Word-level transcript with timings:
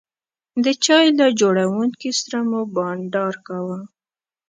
د 0.63 0.65
چای 0.85 1.07
له 1.19 1.27
جوړونکي 1.39 2.09
سره 2.19 2.39
مو 2.49 2.61
بانډار 2.75 3.35
کاوه. 3.47 3.79